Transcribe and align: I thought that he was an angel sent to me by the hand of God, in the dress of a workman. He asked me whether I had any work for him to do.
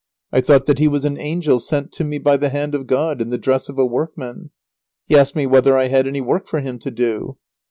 I 0.31 0.41
thought 0.41 0.65
that 0.65 0.79
he 0.79 0.87
was 0.87 1.05
an 1.05 1.19
angel 1.19 1.59
sent 1.59 1.91
to 1.91 2.03
me 2.03 2.17
by 2.17 2.35
the 2.35 2.49
hand 2.49 2.73
of 2.73 2.87
God, 2.87 3.21
in 3.21 3.29
the 3.29 3.37
dress 3.37 3.69
of 3.69 3.77
a 3.77 3.85
workman. 3.85 4.49
He 5.05 5.15
asked 5.15 5.35
me 5.35 5.45
whether 5.45 5.77
I 5.77 5.89
had 5.89 6.07
any 6.07 6.21
work 6.21 6.47
for 6.47 6.59
him 6.59 6.79
to 6.79 6.89
do. 6.89 7.37